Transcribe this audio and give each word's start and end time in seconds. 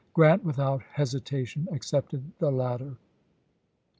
Grant, 0.15 0.43
without 0.43 0.81
hesitation, 0.81 1.67
accepted 1.71 2.23
the 2.39 2.51
latter. 2.51 2.95